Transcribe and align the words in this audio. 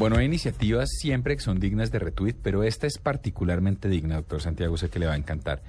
Bueno, 0.00 0.16
hay 0.16 0.24
iniciativas 0.24 0.88
siempre 0.98 1.36
que 1.36 1.42
son 1.42 1.60
dignas 1.60 1.90
de 1.90 1.98
retweet, 1.98 2.36
pero 2.42 2.64
esta 2.64 2.86
es 2.86 2.96
particularmente 2.96 3.86
digna, 3.86 4.16
doctor 4.16 4.40
Santiago, 4.40 4.78
sé 4.78 4.88
que 4.88 4.98
le 4.98 5.04
va 5.04 5.12
a 5.12 5.16
encantar. 5.18 5.62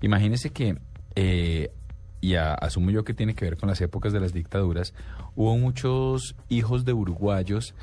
Imagínese 0.00 0.50
que, 0.50 0.78
eh, 1.16 1.72
y 2.20 2.36
asumo 2.36 2.92
yo 2.92 3.02
que 3.02 3.14
tiene 3.14 3.34
que 3.34 3.46
ver 3.46 3.56
con 3.56 3.68
las 3.68 3.80
épocas 3.80 4.12
de 4.12 4.20
las 4.20 4.32
dictaduras, 4.32 4.94
hubo 5.34 5.58
muchos 5.58 6.36
hijos 6.48 6.84
de 6.84 6.92
uruguayos 6.92 7.74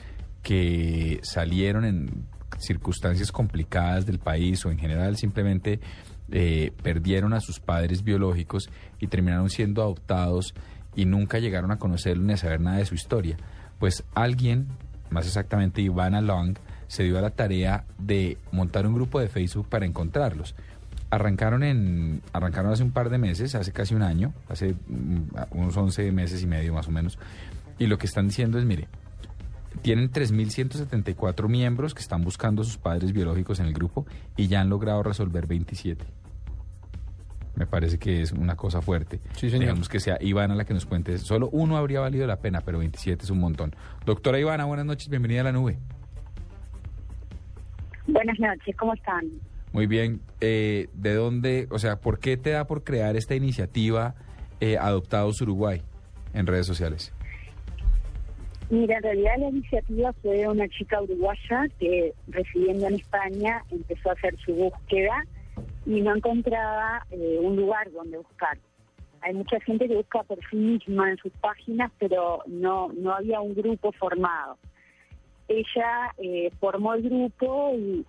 que 0.44 1.20
salieron 1.24 1.84
en 1.84 2.26
circunstancias 2.58 3.30
complicadas 3.34 4.06
del 4.06 4.20
país 4.20 4.66
o 4.66 4.72
en 4.72 4.78
general 4.78 5.18
simplemente 5.18 5.82
eh, 6.32 6.72
perdieron 6.84 7.34
a 7.34 7.42
sus 7.42 7.60
padres 7.60 8.06
biológicos 8.06 8.70
y 9.02 9.08
terminaron 9.08 9.50
siendo 9.50 9.82
adoptados 9.82 10.54
y 10.96 11.04
nunca 11.04 11.40
llegaron 11.40 11.72
a 11.72 11.80
conocerlo 11.80 12.24
ni 12.24 12.32
a 12.32 12.38
saber 12.38 12.62
nada 12.62 12.78
de 12.78 12.86
su 12.86 12.96
historia. 12.96 13.36
Pues 13.78 14.06
alguien, 14.14 14.68
más 15.12 15.28
exactamente 15.28 15.82
Ivana 15.82 16.22
Long, 16.22 16.58
se 16.88 17.04
dio 17.04 17.18
a 17.18 17.22
la 17.22 17.30
tarea 17.30 17.86
de 17.98 18.38
montar 18.52 18.86
un 18.88 18.94
grupo 18.94 19.20
de 19.20 19.28
Facebook 19.28 19.68
para 19.70 19.86
encontrarlos. 19.86 20.56
Arrancaron 21.10 21.64
en 21.64 22.22
arrancaron 22.34 22.72
hace 22.72 22.84
un 22.84 22.92
par 22.92 23.10
de 23.10 23.18
meses, 23.18 23.54
hace 23.56 23.72
casi 23.72 23.94
un 23.94 24.02
año, 24.02 24.34
hace 24.50 24.76
mm, 24.88 25.22
unos 25.52 25.78
11 25.78 26.12
meses 26.12 26.42
y 26.42 26.48
medio 26.48 26.74
más 26.74 26.88
o 26.88 26.92
menos, 26.92 27.20
y 27.78 27.88
lo 27.88 27.98
que 27.98 28.08
están 28.08 28.28
diciendo 28.28 28.60
es, 28.60 28.66
mire, 28.66 28.88
tienen 29.82 30.12
3.174 30.12 31.48
miembros 31.48 31.94
que 31.94 32.02
están 32.02 32.24
buscando 32.24 32.62
a 32.62 32.66
sus 32.66 32.78
padres 32.78 33.14
biológicos 33.14 33.60
en 33.60 33.68
el 33.68 33.74
grupo 33.74 34.06
y 34.38 34.48
ya 34.48 34.62
han 34.62 34.70
logrado 34.70 35.02
resolver 35.02 35.48
27. 35.48 36.06
Me 37.56 37.66
parece 37.66 38.00
que 38.00 38.22
es 38.22 38.32
una 38.32 38.56
cosa 38.56 38.82
fuerte. 38.82 39.20
Sí, 39.34 39.50
señor. 39.50 39.62
Digamos 39.62 39.90
que 39.90 40.00
sea 40.00 40.18
Ivana 40.22 40.56
la 40.56 40.66
que 40.66 40.74
nos 40.74 40.86
cuente. 40.86 41.18
Solo 41.18 41.50
uno 41.52 41.78
habría 41.78 42.00
valido 42.00 42.26
la 42.26 42.38
pena, 42.38 42.62
pero 42.62 42.80
27 42.80 43.24
es 43.24 43.30
un 43.30 43.40
montón. 43.40 43.76
Doctora 44.06 44.40
Ivana, 44.40 44.66
buenas 44.66 44.86
noches, 44.86 45.10
bienvenida 45.10 45.42
a 45.42 45.46
la 45.46 45.52
nube. 45.52 45.78
Buenas 48.08 48.40
noches, 48.40 48.76
¿cómo 48.78 48.94
están? 48.94 49.30
Muy 49.74 49.88
bien. 49.88 50.22
Eh, 50.40 50.88
¿De 50.94 51.14
dónde, 51.14 51.68
o 51.72 51.80
sea, 51.80 51.98
por 51.98 52.20
qué 52.20 52.38
te 52.38 52.52
da 52.52 52.66
por 52.66 52.84
crear 52.84 53.16
esta 53.16 53.36
iniciativa 53.36 54.16
eh, 54.60 54.78
Adoptados 54.78 55.42
Uruguay 55.42 55.82
en 56.34 56.48
redes 56.48 56.66
sociales? 56.66 57.14
Mira, 58.70 58.98
en 58.98 59.04
realidad 59.04 59.34
la 59.38 59.50
iniciativa 59.50 60.14
fue 60.22 60.48
una 60.48 60.68
chica 60.70 61.02
uruguaya 61.02 61.68
que 61.78 62.14
residiendo 62.28 62.88
en 62.88 62.96
España 62.96 63.64
empezó 63.70 64.10
a 64.10 64.14
hacer 64.14 64.38
su 64.46 64.54
búsqueda 64.54 65.26
y 65.86 66.02
no 66.02 66.16
encontraba 66.16 67.06
eh, 67.12 67.38
un 67.42 67.56
lugar 67.56 67.92
donde 67.92 68.18
buscar. 68.18 68.58
Hay 69.22 69.34
mucha 69.34 69.60
gente 69.62 69.88
que 69.88 69.96
busca 69.96 70.24
por 70.24 70.40
sí 70.50 70.56
misma 70.56 71.12
en 71.12 71.18
sus 71.18 71.32
páginas, 71.34 71.92
pero 72.00 72.44
no, 72.48 72.92
no 72.94 73.14
había 73.14 73.40
un 73.40 73.54
grupo 73.54 73.92
formado. 73.92 74.58
Ella 75.48 76.14
eh, 76.18 76.50
formó 76.60 76.94
el 76.94 77.04
grupo 77.04 77.74
y, 77.76 78.06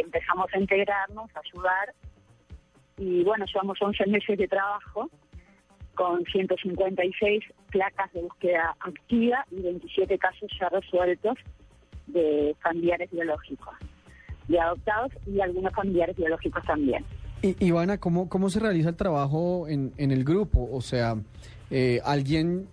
empezamos 0.00 0.46
a 0.54 0.58
integrarnos, 0.58 1.28
a 1.34 1.40
ayudar. 1.40 1.94
Y 2.96 3.24
bueno, 3.24 3.44
llevamos 3.46 3.78
11 3.80 4.06
meses 4.06 4.38
de 4.38 4.48
trabajo 4.48 5.10
con 5.94 6.24
156 6.24 7.44
placas 7.70 8.12
de 8.12 8.22
búsqueda 8.22 8.76
activa 8.80 9.44
y 9.50 9.60
27 9.60 10.18
casos 10.18 10.50
ya 10.58 10.68
resueltos 10.68 11.36
de 12.06 12.54
familiares 12.62 13.10
biológicos, 13.10 13.74
de 14.48 14.58
adoptados 14.58 15.12
y 15.26 15.40
algunos 15.40 15.72
familiares 15.74 16.16
biológicos 16.16 16.62
también. 16.66 17.04
I- 17.42 17.56
Ivana, 17.60 17.98
¿cómo, 17.98 18.28
¿cómo 18.28 18.50
se 18.50 18.58
realiza 18.60 18.88
el 18.88 18.96
trabajo 18.96 19.68
en, 19.68 19.92
en 19.96 20.10
el 20.10 20.24
grupo? 20.24 20.68
O 20.72 20.80
sea, 20.80 21.16
eh, 21.70 22.00
alguien 22.04 22.66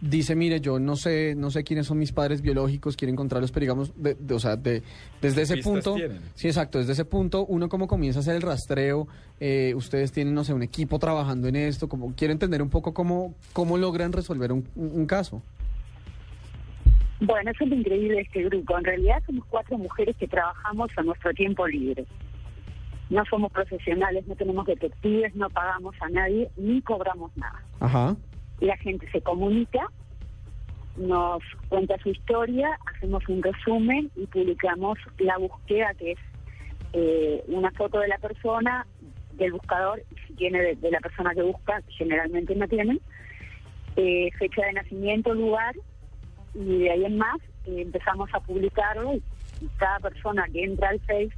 dice, 0.00 0.34
mire, 0.34 0.60
yo 0.60 0.78
no 0.78 0.96
sé, 0.96 1.34
no 1.36 1.50
sé 1.50 1.62
quiénes 1.62 1.86
son 1.86 1.98
mis 1.98 2.10
padres 2.12 2.42
biológicos, 2.42 2.96
quiero 2.96 3.12
encontrarlos, 3.12 3.52
pero 3.52 3.62
digamos, 3.64 3.92
de- 3.96 4.14
de- 4.14 4.34
o 4.34 4.40
sea, 4.40 4.56
de, 4.56 4.82
desde 5.22 5.42
ese 5.42 5.58
punto, 5.58 5.94
tienen? 5.94 6.20
sí, 6.34 6.48
exacto, 6.48 6.78
desde 6.78 6.92
ese 6.92 7.04
punto, 7.04 7.46
uno 7.46 7.68
cómo 7.68 7.86
comienza 7.86 8.18
a 8.18 8.22
hacer 8.22 8.34
el 8.34 8.42
rastreo, 8.42 9.06
eh, 9.38 9.72
ustedes 9.76 10.10
tienen, 10.12 10.34
no 10.34 10.42
sé, 10.44 10.52
un 10.52 10.62
equipo 10.62 10.98
trabajando 10.98 11.48
en 11.48 11.56
esto, 11.56 11.88
como 11.88 12.12
quiero 12.14 12.32
entender 12.32 12.60
un 12.62 12.70
poco 12.70 12.92
cómo, 12.92 13.34
cómo 13.52 13.78
logran 13.78 14.12
resolver 14.12 14.52
un, 14.52 14.66
un- 14.74 14.90
un 14.92 15.06
caso. 15.06 15.42
Bueno, 17.20 17.50
eso 17.50 17.64
es 17.64 17.70
lo 17.70 17.76
increíble 17.76 18.16
de 18.16 18.22
este 18.22 18.44
grupo. 18.44 18.78
En 18.78 18.84
realidad 18.84 19.22
somos 19.26 19.44
cuatro 19.46 19.76
mujeres 19.76 20.16
que 20.16 20.26
trabajamos 20.26 20.90
a 20.96 21.02
nuestro 21.02 21.32
tiempo 21.34 21.66
libre. 21.66 22.06
No 23.10 23.24
somos 23.26 23.52
profesionales, 23.52 24.26
no 24.26 24.36
tenemos 24.36 24.66
detectives, 24.66 25.34
no 25.34 25.50
pagamos 25.50 25.94
a 26.00 26.08
nadie, 26.08 26.50
ni 26.56 26.80
cobramos 26.80 27.36
nada. 27.36 27.62
Ajá. 27.80 28.16
la 28.60 28.76
gente 28.76 29.10
se 29.10 29.20
comunica, 29.22 29.86
nos 30.96 31.42
cuenta 31.68 31.96
su 31.98 32.10
historia, 32.10 32.68
hacemos 32.94 33.26
un 33.28 33.42
resumen 33.42 34.10
y 34.16 34.26
publicamos 34.26 34.98
la 35.18 35.38
búsqueda, 35.38 35.94
que 35.94 36.12
es 36.12 36.18
eh, 36.92 37.42
una 37.48 37.70
foto 37.72 38.00
de 38.00 38.08
la 38.08 38.18
persona, 38.18 38.86
del 39.32 39.52
buscador, 39.52 40.02
y 40.10 40.26
si 40.26 40.34
tiene 40.34 40.60
de, 40.60 40.76
de 40.76 40.90
la 40.90 41.00
persona 41.00 41.34
que 41.34 41.42
busca, 41.42 41.82
generalmente 41.88 42.54
no 42.54 42.68
tienen, 42.68 43.00
eh, 43.96 44.30
fecha 44.38 44.64
de 44.66 44.74
nacimiento, 44.74 45.34
lugar, 45.34 45.74
y 46.54 46.78
de 46.80 46.90
ahí 46.90 47.04
en 47.04 47.18
más 47.18 47.38
eh, 47.66 47.82
empezamos 47.82 48.28
a 48.32 48.40
publicarlo 48.40 49.14
y 49.14 49.22
cada 49.76 49.98
persona 50.00 50.46
que 50.52 50.64
entra 50.64 50.88
al 50.88 51.00
Face 51.00 51.32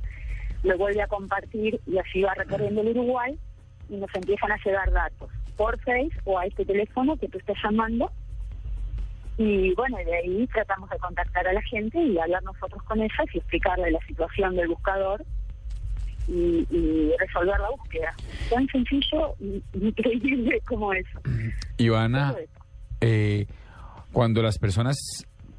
lo 0.63 0.79
vuelve 0.79 1.03
a 1.03 1.09
compartir 1.09 1.81
y 1.87 1.99
así 1.99 2.23
va 2.23 2.35
recorriendo 2.35 2.83
el 2.83 2.89
Uruguay 2.89 3.37
y 3.89 3.97
nos 3.97 4.15
empiezan 4.15 4.53
a 4.53 4.59
llegar 4.65 4.91
datos 4.93 5.31
por 5.57 5.79
Face 5.81 6.13
o 6.25 6.39
a 6.39 6.47
este 6.47 6.65
teléfono 6.65 7.17
que 7.17 7.29
tú 7.29 7.39
estás 7.39 7.57
llamando. 7.63 8.11
Y 9.39 9.75
bueno, 9.75 9.97
de 9.97 10.17
ahí 10.17 10.47
tratamos 10.49 10.89
de 10.91 10.99
contactar 10.99 11.47
a 11.49 11.53
la 11.53 11.63
gente 11.63 12.01
y 12.01 12.19
hablar 12.19 12.43
nosotros 12.43 12.83
con 12.85 13.01
ellas 13.01 13.27
y 13.33 13.39
explicarle 13.39 13.91
la 13.91 14.01
situación 14.07 14.55
del 14.57 14.69
buscador 14.69 15.25
y, 16.29 16.67
y 16.71 17.13
resolver 17.19 17.59
la 17.59 17.71
búsqueda. 17.71 18.15
Tan 18.51 18.67
sencillo 18.69 19.35
y 19.41 19.63
increíble 19.75 20.61
como 20.67 20.93
eso. 20.93 21.21
Ivana, 21.79 22.35
eh, 23.01 23.47
cuando 24.13 24.43
las 24.43 24.59
personas 24.59 24.97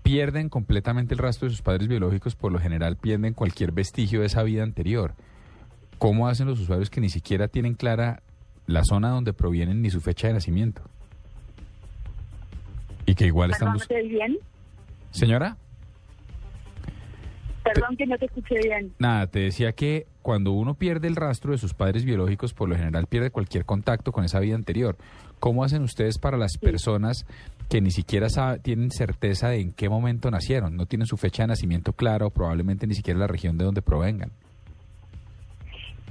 pierden 0.03 0.49
completamente 0.49 1.13
el 1.13 1.19
rastro 1.19 1.47
de 1.47 1.51
sus 1.55 1.61
padres 1.61 1.87
biológicos, 1.87 2.35
por 2.35 2.51
lo 2.51 2.59
general 2.59 2.97
pierden 2.97 3.33
cualquier 3.33 3.71
vestigio 3.71 4.19
de 4.19 4.27
esa 4.27 4.43
vida 4.43 4.63
anterior. 4.63 5.15
¿Cómo 5.97 6.27
hacen 6.27 6.47
los 6.47 6.59
usuarios 6.59 6.89
que 6.89 7.01
ni 7.01 7.09
siquiera 7.09 7.47
tienen 7.47 7.73
clara 7.75 8.21
la 8.67 8.83
zona 8.83 9.09
donde 9.09 9.33
provienen 9.33 9.81
ni 9.81 9.89
su 9.89 10.01
fecha 10.01 10.27
de 10.27 10.33
nacimiento? 10.33 10.81
Y 13.05 13.15
que 13.15 13.25
igual 13.25 13.51
están 13.51 13.69
oí 13.69 14.09
bien. 14.09 14.37
Señora, 15.11 15.57
Perdón 17.63 17.95
que 17.95 18.05
no 18.05 18.17
te 18.17 18.25
escuché 18.25 18.55
bien. 18.61 18.93
nada, 18.99 19.27
te 19.27 19.39
decía 19.39 19.71
que 19.71 20.05
cuando 20.23 20.53
uno 20.53 20.73
pierde 20.73 21.07
el 21.07 21.15
rastro 21.15 21.51
de 21.51 21.57
sus 21.59 21.73
padres 21.73 22.05
biológicos, 22.05 22.53
por 22.53 22.69
lo 22.69 22.75
general 22.75 23.05
pierde 23.07 23.29
cualquier 23.29 23.65
contacto 23.65 24.11
con 24.11 24.23
esa 24.23 24.39
vida 24.39 24.55
anterior. 24.55 24.95
¿Cómo 25.39 25.63
hacen 25.63 25.83
ustedes 25.83 26.17
para 26.17 26.37
las 26.37 26.57
personas 26.57 27.27
que 27.69 27.81
ni 27.81 27.91
siquiera 27.91 28.27
tienen 28.61 28.89
certeza 28.89 29.49
de 29.49 29.59
en 29.59 29.73
qué 29.73 29.89
momento 29.89 30.31
nacieron? 30.31 30.77
No 30.77 30.85
tienen 30.85 31.05
su 31.05 31.17
fecha 31.17 31.43
de 31.43 31.47
nacimiento 31.47 31.91
clara 31.91 32.25
o 32.25 32.29
probablemente 32.31 32.87
ni 32.87 32.95
siquiera 32.95 33.19
la 33.19 33.27
región 33.27 33.57
de 33.57 33.65
donde 33.65 33.81
provengan. 33.81 34.31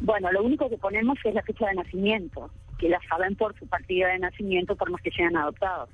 Bueno, 0.03 0.31
lo 0.31 0.43
único 0.43 0.69
que 0.69 0.77
ponemos 0.77 1.19
es 1.25 1.35
la 1.35 1.43
fecha 1.43 1.67
de 1.69 1.75
nacimiento, 1.75 2.51
que 2.79 2.91
la 2.91 3.01
saben 3.09 3.35
por 3.35 3.59
su 3.59 3.67
partida 3.67 4.09
de 4.09 4.19
nacimiento, 4.19 4.77
por 4.77 4.91
más 4.91 5.01
que 5.01 5.11
sean 5.11 5.37
adoptados. 5.37 5.89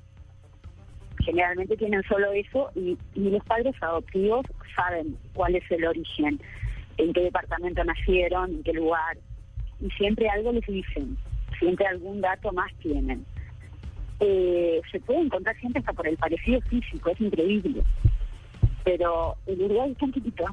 Generalmente 1.23 1.77
tienen 1.77 2.03
solo 2.03 2.31
eso 2.33 2.69
y, 2.75 2.97
y 3.13 3.29
los 3.29 3.43
padres 3.45 3.75
adoptivos 3.81 4.45
saben 4.75 5.15
cuál 5.33 5.55
es 5.55 5.63
el 5.71 5.85
origen, 5.85 6.41
en 6.99 7.13
qué 7.13 7.21
departamento 7.21 7.83
nacieron, 7.83 8.51
en 8.51 8.63
qué 8.63 8.73
lugar, 8.73 9.17
y 9.79 9.89
siempre 9.91 10.29
algo 10.29 10.51
les 10.51 10.65
dicen, 10.65 11.17
siempre 11.57 11.87
algún 11.87 12.21
dato 12.21 12.51
más 12.51 12.71
tienen. 12.79 13.25
Eh, 14.19 14.81
se 14.91 14.99
puede 14.99 15.21
encontrar 15.21 15.55
gente 15.55 15.79
hasta 15.79 15.93
por 15.93 16.07
el 16.07 16.17
parecido 16.17 16.59
físico, 16.61 17.09
es 17.09 17.21
increíble. 17.21 17.81
Pero 18.83 19.35
el 19.45 19.61
Uruguay 19.61 19.91
es 19.91 19.97
tan 19.97 20.11
chiquito 20.11 20.45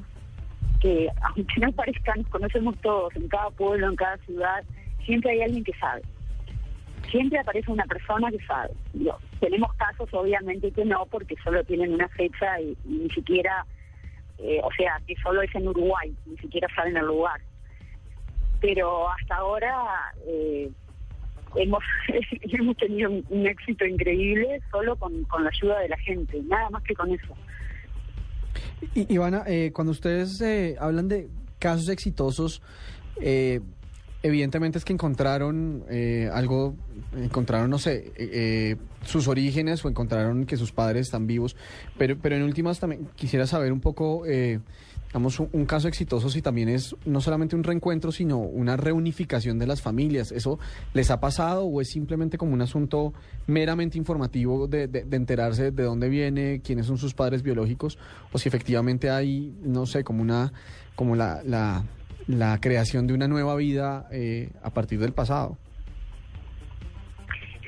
que 0.79 1.09
aunque 1.21 1.59
no 1.59 1.71
parezca, 1.73 2.15
nos 2.15 2.27
conocemos 2.27 2.77
todos, 2.81 3.13
en 3.15 3.27
cada 3.27 3.49
pueblo, 3.49 3.89
en 3.89 3.95
cada 3.95 4.17
ciudad, 4.19 4.63
siempre 5.05 5.31
hay 5.31 5.41
alguien 5.41 5.63
que 5.65 5.73
sabe. 5.73 6.01
Siempre 7.11 7.39
aparece 7.39 7.71
una 7.71 7.85
persona 7.85 8.31
que 8.31 8.39
sabe. 8.45 8.71
Tenemos 9.39 9.73
casos, 9.73 10.09
obviamente, 10.13 10.71
que 10.71 10.85
no, 10.85 11.05
porque 11.07 11.35
solo 11.43 11.63
tienen 11.63 11.93
una 11.93 12.07
fecha 12.09 12.59
y 12.61 12.77
ni 12.85 13.09
siquiera, 13.09 13.65
eh, 14.39 14.59
o 14.63 14.69
sea, 14.77 15.01
que 15.07 15.15
solo 15.23 15.41
es 15.41 15.53
en 15.55 15.67
Uruguay, 15.67 16.13
ni 16.25 16.37
siquiera 16.37 16.67
saben 16.75 16.97
el 16.97 17.05
lugar. 17.05 17.39
Pero 18.61 19.09
hasta 19.09 19.35
ahora 19.35 19.73
eh, 20.25 20.69
hemos, 21.55 21.83
hemos 22.41 22.77
tenido 22.77 23.11
un, 23.29 23.47
éxito 23.47 23.85
increíble 23.85 24.61
solo 24.71 24.95
con, 24.95 25.23
con 25.25 25.43
la 25.43 25.49
ayuda 25.49 25.79
de 25.79 25.89
la 25.89 25.97
gente, 25.97 26.41
nada 26.43 26.69
más 26.69 26.83
que 26.83 26.95
con 26.95 27.11
eso. 27.11 27.35
I- 28.95 29.13
Ivana, 29.13 29.43
eh, 29.47 29.71
cuando 29.73 29.91
ustedes 29.91 30.39
eh, 30.41 30.75
hablan 30.79 31.07
de 31.07 31.27
casos 31.59 31.89
exitosos, 31.89 32.61
eh, 33.21 33.61
evidentemente 34.27 34.77
es 34.77 34.85
que 34.85 34.93
encontraron 34.93 35.83
eh, 35.89 36.29
algo, 36.33 36.75
encontraron, 37.15 37.69
no 37.69 37.79
sé, 37.79 38.11
eh, 38.15 38.29
eh, 38.33 38.75
sus 39.03 39.27
orígenes 39.27 39.83
o 39.85 39.89
encontraron 39.89 40.45
que 40.45 40.57
sus 40.57 40.71
padres 40.71 41.07
están 41.07 41.27
vivos, 41.27 41.55
pero, 41.97 42.17
pero 42.21 42.35
en 42.35 42.43
últimas 42.43 42.79
también 42.79 43.07
quisiera 43.15 43.47
saber 43.47 43.71
un 43.71 43.79
poco, 43.79 44.25
eh, 44.25 44.59
digamos, 45.07 45.39
un, 45.39 45.65
caso 45.65 45.87
exitoso 45.87 46.29
si 46.29 46.41
también 46.41 46.67
es 46.67 46.93
no 47.05 47.21
solamente 47.21 47.55
un 47.55 47.63
reencuentro, 47.63 48.11
sino 48.11 48.37
una 48.39 48.75
reunificación 48.75 49.57
de 49.57 49.65
las 49.65 49.81
familias. 49.81 50.31
¿Eso 50.33 50.59
les 50.93 51.09
ha 51.11 51.19
pasado 51.21 51.63
o 51.63 51.79
es 51.79 51.89
simplemente 51.89 52.37
como 52.37 52.53
un 52.53 52.61
asunto 52.61 53.13
meramente 53.47 53.97
informativo 53.97 54.67
de, 54.67 54.87
de- 54.87 55.05
de 55.05 55.17
enterarse 55.17 55.71
de 55.71 55.83
dónde 55.83 56.09
viene, 56.09 56.61
quiénes 56.61 56.85
son 56.87 56.97
sus 56.97 57.13
padres 57.13 57.41
biológicos, 57.41 57.97
o 58.33 58.37
si 58.37 58.49
efectivamente 58.49 59.09
hay, 59.09 59.55
no 59.63 59.85
sé, 59.85 60.03
como 60.03 60.21
una, 60.21 60.51
como 60.95 61.15
la, 61.15 61.41
la, 61.45 61.85
la 62.27 62.59
creación 62.59 63.07
de 63.07 63.13
una 63.13 63.27
nueva 63.27 63.55
vida 63.55 64.07
eh, 64.11 64.49
a 64.61 64.69
partir 64.71 64.99
del 64.99 65.13
pasado? 65.13 65.57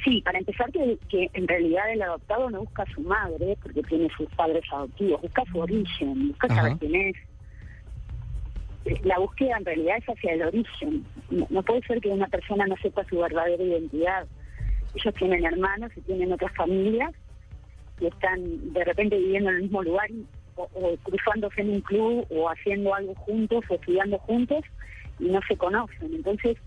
Sí, 0.03 0.21
para 0.23 0.39
empezar 0.39 0.71
que, 0.71 0.97
que 1.09 1.29
en 1.33 1.47
realidad 1.47 1.91
el 1.91 2.01
adoptado 2.01 2.49
no 2.49 2.59
busca 2.61 2.83
a 2.83 2.93
su 2.93 3.01
madre 3.01 3.57
porque 3.61 3.83
tiene 3.83 4.07
sus 4.15 4.27
padres 4.35 4.63
adoptivos, 4.71 5.21
busca 5.21 5.43
su 5.51 5.59
origen, 5.59 6.29
busca 6.29 6.47
Ajá. 6.49 6.55
saber 6.61 6.77
quién 6.77 6.95
es. 6.95 7.15
Eh, 8.85 8.99
La 9.03 9.19
búsqueda 9.19 9.57
en 9.57 9.65
realidad 9.65 9.97
es 9.97 10.05
hacia 10.05 10.33
el 10.33 10.41
origen. 10.43 11.05
No, 11.29 11.47
no 11.49 11.63
puede 11.63 11.81
ser 11.81 11.99
que 11.99 12.09
una 12.09 12.27
persona 12.27 12.65
no 12.65 12.75
sepa 12.81 13.03
su 13.09 13.17
verdadera 13.19 13.61
identidad. 13.61 14.25
Ellos 14.95 15.13
tienen 15.15 15.45
hermanos 15.45 15.91
y 15.97 16.01
tienen 16.01 16.31
otras 16.31 16.53
familias 16.55 17.11
y 17.99 18.07
están 18.07 18.73
de 18.73 18.85
repente 18.85 19.17
viviendo 19.17 19.49
en 19.49 19.57
el 19.57 19.61
mismo 19.63 19.83
lugar 19.83 20.09
y- 20.09 20.25
o, 20.73 20.97
cruzándose 21.03 21.61
en 21.61 21.69
un 21.69 21.81
club 21.81 22.25
o 22.29 22.49
haciendo 22.49 22.93
algo 22.93 23.15
juntos 23.15 23.63
o 23.69 23.75
estudiando 23.75 24.17
juntos 24.19 24.63
y 25.19 25.25
no 25.25 25.39
se 25.47 25.57
conocen. 25.57 26.13
Entonces, 26.13 26.57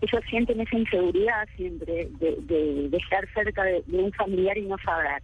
ellos 0.00 0.22
sienten 0.28 0.60
esa 0.60 0.76
inseguridad 0.76 1.48
siempre 1.56 2.08
de, 2.18 2.90
estar 2.92 3.28
cerca 3.34 3.62
de, 3.64 3.82
de 3.86 3.98
un 3.98 4.12
familiar 4.12 4.58
y 4.58 4.62
no 4.62 4.76
saber. 4.78 5.22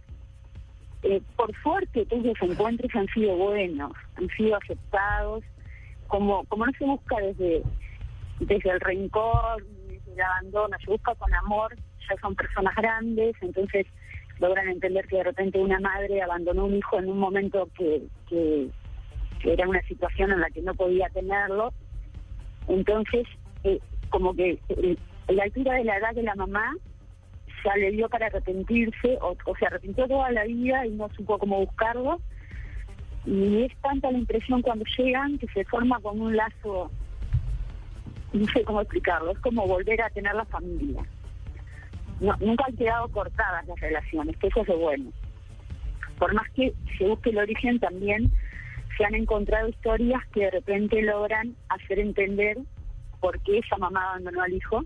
Eh, 1.03 1.21
por 1.37 1.49
suerte, 1.61 2.05
todos 2.05 2.25
los 2.25 2.41
encuentros 2.41 2.93
han 2.93 3.07
sido 3.07 3.35
buenos, 3.35 3.93
han 4.15 4.27
sido 4.35 4.57
aceptados, 4.57 5.43
como, 6.07 6.43
como 6.45 6.65
no 6.65 6.71
se 6.77 6.85
busca 6.85 7.15
desde, 7.21 7.63
desde 8.41 8.69
el 8.69 8.79
rencor, 8.81 9.65
desde 9.87 10.13
el 10.13 10.21
abandono, 10.21 10.77
se 10.83 10.91
busca 10.91 11.15
con 11.15 11.33
amor, 11.35 11.73
ya 12.09 12.19
son 12.19 12.35
personas 12.35 12.75
grandes, 12.75 13.33
entonces 13.41 13.87
logran 14.39 14.69
entender 14.69 15.07
que 15.07 15.17
de 15.17 15.23
repente 15.23 15.59
una 15.59 15.79
madre 15.79 16.21
abandonó 16.21 16.65
un 16.65 16.75
hijo 16.75 16.99
en 16.99 17.09
un 17.09 17.19
momento 17.19 17.69
que, 17.77 18.03
que, 18.27 18.69
era 19.43 19.67
una 19.67 19.81
situación 19.83 20.31
en 20.31 20.41
la 20.41 20.49
que 20.49 20.61
no 20.61 20.73
podía 20.73 21.09
tenerlo, 21.09 21.71
entonces 22.67 23.25
eh, 23.63 23.79
como 24.09 24.33
que 24.35 24.59
la 25.29 25.43
altura 25.43 25.75
de 25.75 25.85
la 25.85 25.97
edad 25.97 26.13
de 26.13 26.23
la 26.23 26.35
mamá 26.35 26.75
ya 27.63 27.75
le 27.75 27.91
dio 27.91 28.09
para 28.09 28.27
arrepentirse, 28.27 29.17
o, 29.21 29.35
o 29.45 29.55
se 29.55 29.65
arrepintió 29.65 30.07
toda 30.07 30.31
la 30.31 30.43
vida 30.45 30.85
y 30.85 30.91
no 30.91 31.09
supo 31.09 31.37
cómo 31.37 31.59
buscarlo. 31.59 32.19
Y 33.25 33.63
es 33.63 33.75
tanta 33.81 34.11
la 34.11 34.17
impresión 34.17 34.61
cuando 34.61 34.85
llegan 34.97 35.37
que 35.37 35.47
se 35.47 35.65
forma 35.65 35.99
como 35.99 36.25
un 36.25 36.35
lazo, 36.35 36.89
no 38.33 38.45
sé 38.47 38.63
cómo 38.63 38.81
explicarlo, 38.81 39.31
es 39.31 39.39
como 39.39 39.67
volver 39.67 40.01
a 40.01 40.09
tener 40.09 40.33
la 40.33 40.45
familia. 40.45 41.03
No, 42.19 42.35
nunca 42.39 42.65
han 42.67 42.75
quedado 42.75 43.07
cortadas 43.09 43.65
las 43.67 43.79
relaciones, 43.79 44.37
que 44.37 44.47
eso 44.47 44.61
es 44.61 44.67
lo 44.67 44.77
bueno. 44.77 45.11
Por 46.17 46.33
más 46.33 46.49
que 46.51 46.73
se 46.97 47.07
busque 47.07 47.29
el 47.29 47.37
origen, 47.37 47.79
también 47.79 48.31
se 48.97 49.05
han 49.05 49.15
encontrado 49.15 49.69
historias 49.69 50.21
que 50.33 50.41
de 50.41 50.51
repente 50.51 51.01
logran 51.01 51.55
hacer 51.69 51.99
entender 51.99 52.57
por 53.21 53.39
qué 53.43 53.59
esa 53.59 53.77
mamá 53.77 54.09
abandonó 54.09 54.41
al 54.41 54.53
hijo 54.53 54.83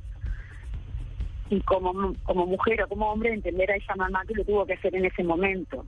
y 1.49 1.59
como, 1.61 2.13
como 2.23 2.45
mujer 2.45 2.83
o 2.83 2.87
como 2.87 3.11
hombre 3.11 3.33
entender 3.33 3.71
a 3.71 3.75
esa 3.75 3.95
mamá 3.95 4.23
que 4.27 4.35
lo 4.35 4.45
tuvo 4.45 4.65
que 4.65 4.73
hacer 4.73 4.95
en 4.95 5.05
ese 5.05 5.23
momento 5.23 5.85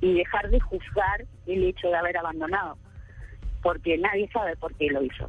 y 0.00 0.14
dejar 0.14 0.50
de 0.50 0.60
juzgar 0.60 1.24
el 1.46 1.64
hecho 1.64 1.88
de 1.88 1.96
haber 1.96 2.16
abandonado, 2.16 2.76
porque 3.62 3.96
nadie 3.98 4.28
sabe 4.32 4.56
por 4.56 4.74
qué 4.74 4.88
lo 4.88 5.02
hizo. 5.02 5.28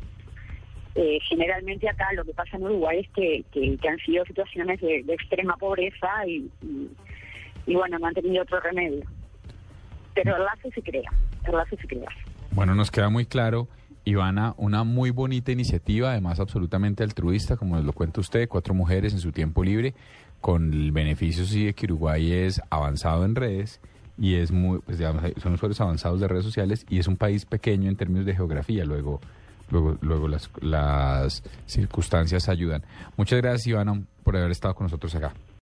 Eh, 0.96 1.20
generalmente 1.28 1.90
acá 1.90 2.14
lo 2.14 2.24
que 2.24 2.34
pasa 2.34 2.58
en 2.58 2.64
Uruguay 2.64 3.00
es 3.00 3.10
que, 3.10 3.44
que, 3.52 3.88
han 3.88 3.98
sido 4.00 4.24
situaciones 4.26 4.80
de, 4.80 5.04
extrema 5.08 5.58
pobreza 5.58 6.08
y, 6.28 6.50
y, 7.66 7.74
bueno, 7.74 7.98
no 7.98 8.08
han 8.08 8.14
tenido 8.14 8.44
otro 8.44 8.60
remedio. 8.60 9.04
Pero 10.14 10.36
el 10.38 10.44
lazo 10.44 10.70
se 10.74 10.82
crea, 10.84 11.12
el 11.48 11.54
lazo 11.54 11.76
se 11.78 11.88
crea. 11.88 12.10
Bueno, 12.52 12.76
nos 12.76 12.92
queda 12.92 13.10
muy 13.10 13.26
claro, 13.26 13.68
Ivana, 14.06 14.54
una 14.58 14.84
muy 14.84 15.10
bonita 15.10 15.52
iniciativa, 15.52 16.12
además 16.12 16.40
absolutamente 16.40 17.04
altruista, 17.04 17.58
como 17.58 17.80
lo 17.80 17.94
cuenta 17.94 18.22
usted, 18.22 18.48
cuatro 18.48 18.76
mujeres 18.76 19.14
en 19.14 19.20
su 19.20 19.32
tiempo 19.32 19.64
libre, 19.64 19.96
con 20.42 20.74
el 20.74 20.92
beneficio 20.92 21.46
sí 21.46 21.66
de 21.66 21.74
que 21.74 21.86
Uruguay 21.86 22.32
es 22.32 22.62
avanzado 22.70 23.26
en 23.26 23.34
redes 23.34 23.80
y 24.18 24.36
es 24.36 24.52
muy, 24.52 24.80
pues 24.80 24.98
digamos, 24.98 25.24
son 25.42 25.54
usuarios 25.54 25.80
avanzados 25.82 26.20
de 26.20 26.28
redes 26.28 26.46
sociales 26.46 26.86
y 26.90 27.00
es 27.00 27.08
un 27.08 27.16
país 27.16 27.46
pequeño 27.46 27.90
en 27.90 27.96
términos 27.96 28.26
de 28.26 28.36
geografía, 28.36 28.86
luego, 28.86 29.22
luego, 29.74 29.98
luego 30.02 30.28
las, 30.28 30.50
las 30.62 31.44
circunstancias 31.66 32.48
ayudan. 32.48 32.84
Muchas 33.18 33.42
gracias, 33.42 33.68
Ivana, 33.68 34.02
por 34.24 34.38
haber 34.38 34.52
estado 34.52 34.76
con 34.76 34.86
nosotros 34.86 35.14
acá. 35.16 35.34